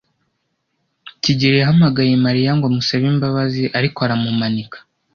kigeli 1.21 1.57
yahamagaye 1.61 2.13
Mariya 2.25 2.51
ngo 2.55 2.65
amusabe 2.69 3.05
imbabazi, 3.13 3.63
ariko 3.77 3.97
aramumanika. 4.05 4.77